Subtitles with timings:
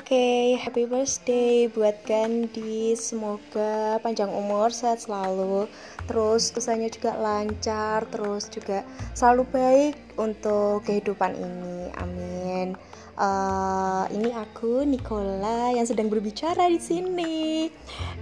[0.00, 2.96] Oke, happy birthday buat Gandhi.
[2.96, 5.68] Semoga panjang umur, sehat selalu.
[6.08, 8.80] Terus usahanya juga lancar, terus juga
[9.12, 11.92] selalu baik untuk kehidupan ini.
[12.00, 12.80] Amin.
[13.20, 17.68] Uh, ini aku Nicola yang sedang berbicara di sini.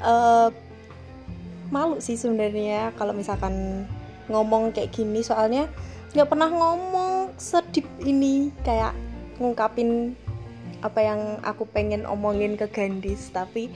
[0.02, 0.50] Uh,
[1.70, 3.86] malu sih sebenarnya kalau misalkan
[4.26, 5.70] ngomong kayak gini, soalnya
[6.10, 8.98] nggak pernah ngomong sedip ini kayak
[9.38, 10.18] ngungkapin
[10.82, 13.70] apa yang aku pengen omongin ke Gandis tapi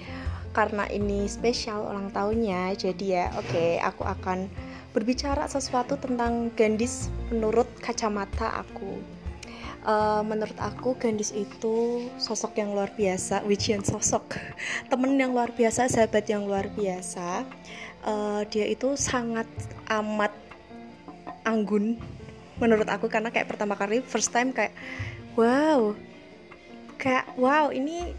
[0.52, 4.46] karena ini spesial ulang tahunnya jadi ya oke okay, aku akan
[4.92, 9.00] berbicara sesuatu tentang Gandis menurut kacamata aku.
[9.82, 14.38] Uh, menurut aku Gandis itu sosok yang luar biasa wijian sosok
[14.92, 17.42] temen yang luar biasa sahabat yang luar biasa.
[18.06, 19.48] Uh, dia itu sangat
[19.90, 20.30] amat
[21.42, 21.98] anggun
[22.62, 24.70] menurut aku karena kayak pertama kali first time kayak
[25.34, 25.90] wow
[27.02, 28.14] kayak wow ini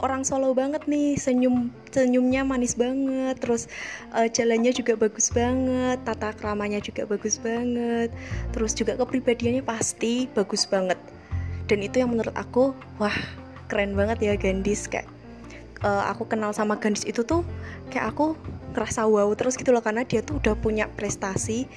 [0.00, 3.68] orang Solo banget nih senyum senyumnya manis banget terus
[4.16, 8.08] uh, jalannya juga bagus banget tata keramanya juga bagus banget
[8.56, 10.96] terus juga kepribadiannya pasti bagus banget.
[11.70, 13.14] Dan itu yang menurut aku wah
[13.70, 15.08] keren banget ya Gandis kayak
[15.84, 17.44] uh, aku kenal sama Gandis itu tuh
[17.92, 18.34] kayak aku
[18.72, 21.68] ngerasa wow terus gitu loh karena dia tuh udah punya prestasi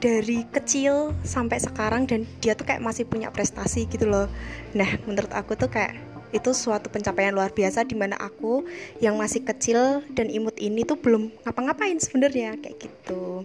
[0.00, 4.26] dari kecil sampai sekarang dan dia tuh kayak masih punya prestasi gitu loh.
[4.72, 5.94] Nah menurut aku tuh kayak
[6.30, 8.62] itu suatu pencapaian luar biasa di mana aku
[9.02, 13.44] yang masih kecil dan imut ini tuh belum ngapa-ngapain sebenarnya kayak gitu.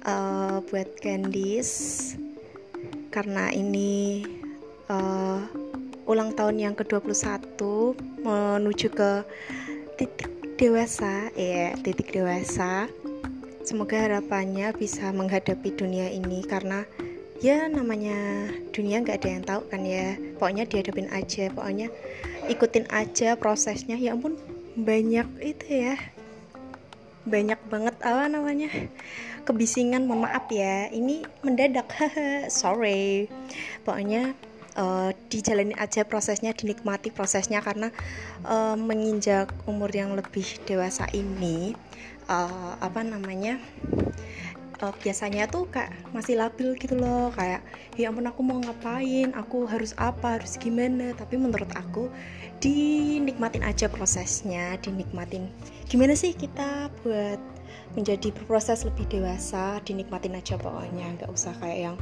[0.00, 2.16] Uh, buat Candice
[3.12, 4.24] karena ini
[4.88, 5.44] uh,
[6.08, 7.60] ulang tahun yang ke-21
[8.24, 9.10] menuju ke
[10.00, 12.88] titik dewasa ya titik dewasa
[13.60, 16.88] Semoga harapannya bisa menghadapi dunia ini karena
[17.40, 20.16] ya namanya dunia nggak ada yang tahu kan ya.
[20.40, 21.88] Pokoknya dihadapin aja, pokoknya
[22.48, 24.00] ikutin aja prosesnya.
[24.00, 24.40] Ya ampun,
[24.76, 25.94] banyak itu ya.
[27.28, 28.72] Banyak banget apa namanya?
[29.44, 30.86] kebisingan, mohon maaf ya.
[30.92, 31.90] Ini mendadak.
[32.52, 33.26] Sorry.
[33.82, 34.36] Pokoknya
[34.76, 37.88] uh, dijalani aja prosesnya dinikmati prosesnya karena
[38.44, 41.74] uh, menginjak umur yang lebih dewasa ini
[42.30, 43.58] uh, apa namanya
[44.80, 47.60] uh, biasanya tuh kayak masih labil gitu loh kayak
[47.94, 49.32] ya ampun aku mau ngapain?
[49.36, 50.40] Aku harus apa?
[50.40, 51.12] Harus gimana?
[51.14, 52.08] Tapi menurut aku
[52.60, 55.48] dinikmatin aja prosesnya dinikmatin.
[55.88, 57.40] Gimana sih kita buat
[57.94, 59.78] menjadi berproses lebih dewasa?
[59.84, 61.96] Dinikmatin aja pokoknya nggak usah kayak yang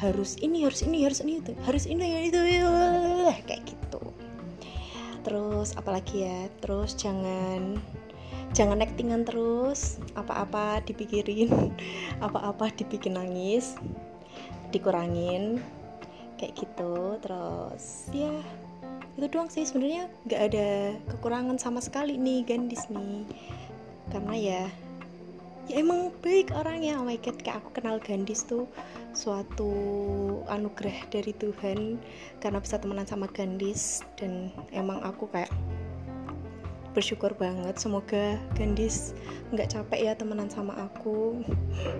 [0.00, 2.38] harus ini harus ini harus ini itu harus ini itu
[3.44, 4.02] kayak gitu.
[5.22, 6.48] Terus apalagi ya?
[6.62, 7.78] Terus jangan
[8.52, 11.72] jangan actingan terus apa-apa dipikirin
[12.26, 13.78] apa-apa dibikin nangis
[14.74, 15.62] dikurangin
[16.40, 17.20] kayak gitu.
[17.22, 18.32] Terus ya
[19.14, 19.62] itu doang sih.
[19.62, 20.68] Sebenarnya nggak ada
[21.14, 23.24] kekurangan sama sekali nih Gandis nih.
[24.10, 24.62] Karena ya
[25.70, 26.98] ya emang baik orangnya.
[26.98, 28.66] Oh my god kayak aku kenal Gandis tuh
[29.12, 29.70] suatu
[30.48, 32.00] anugerah dari Tuhan
[32.42, 35.52] karena bisa temenan sama Gandis dan emang aku kayak
[36.92, 37.78] bersyukur banget.
[37.80, 39.16] Semoga Gandis
[39.52, 41.40] nggak capek ya temenan sama aku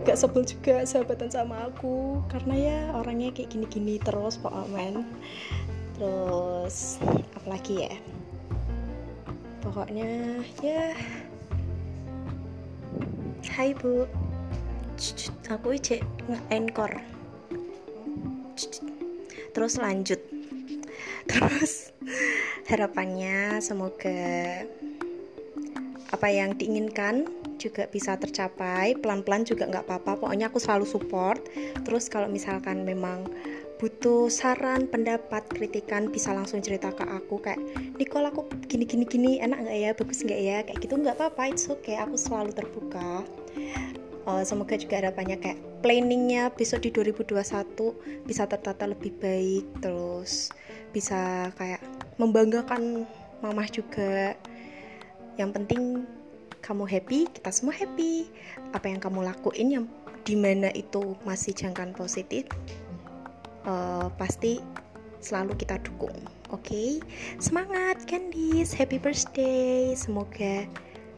[0.05, 5.07] nggak sebel juga sahabatan sama aku karena ya orangnya kayak gini-gini terus Pak Amen.
[5.97, 6.99] Terus
[7.39, 7.95] apalagi ya?
[9.63, 10.93] Pokoknya ya
[13.53, 14.09] Hai bu.
[15.53, 17.05] Aku cek nge-encore
[19.53, 20.17] terus lanjut.
[21.29, 21.93] Terus
[22.67, 24.65] harapannya semoga
[26.09, 27.29] apa yang diinginkan
[27.61, 28.97] juga bisa tercapai.
[28.97, 30.25] Pelan-pelan juga nggak apa-apa.
[30.25, 31.45] Pokoknya aku selalu support.
[31.85, 33.29] Terus kalau misalkan memang
[33.77, 37.37] butuh saran pendapat kritikan bisa langsung cerita ke aku.
[37.45, 37.61] Kayak
[38.01, 39.33] Nicole aku gini gini gini.
[39.45, 39.91] Enak nggak ya?
[39.93, 40.59] Bagus nggak ya?
[40.65, 40.95] Kayak gitu.
[40.97, 41.53] Nggak apa-apa.
[41.53, 41.97] Itu oke okay.
[42.01, 43.42] aku selalu terbuka
[44.27, 50.55] uh, semoga juga harapannya kayak planningnya besok di 2021 bisa tertata lebih baik terus
[50.95, 51.83] bisa kayak
[52.21, 53.09] membanggakan
[53.43, 54.39] mamah juga.
[55.41, 55.83] Yang penting
[56.63, 58.31] kamu happy kita semua happy.
[58.77, 59.85] Apa yang kamu lakuin yang
[60.23, 62.47] di mana itu masih jangkaan positif
[63.67, 64.63] uh, pasti
[65.19, 66.15] selalu kita dukung
[66.55, 66.63] oke?
[66.63, 67.03] Okay?
[67.43, 68.77] semangat Candice.
[68.77, 69.97] Happy birthday.
[69.99, 70.69] Semoga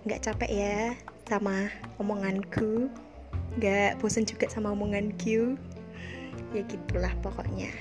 [0.08, 0.80] nggak capek ya
[1.26, 1.68] sama
[1.98, 2.88] omonganku.
[3.58, 5.58] Nggak bosan juga sama omonganku.
[6.54, 7.72] Ya gitulah pokoknya.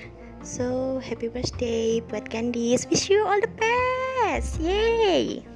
[0.44, 2.84] So happy birthday buat Candice.
[2.90, 4.60] Wish you all the best.
[4.60, 5.53] Yay